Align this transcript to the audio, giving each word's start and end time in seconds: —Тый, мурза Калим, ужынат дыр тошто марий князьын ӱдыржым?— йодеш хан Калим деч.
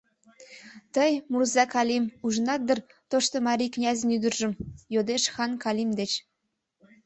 —Тый, 0.95 1.11
мурза 1.31 1.63
Калим, 1.73 2.05
ужынат 2.25 2.61
дыр 2.67 2.79
тошто 3.09 3.35
марий 3.47 3.71
князьын 3.75 4.09
ӱдыржым?— 4.17 4.51
йодеш 4.93 5.23
хан 5.33 5.51
Калим 5.63 5.89
деч. 5.99 6.11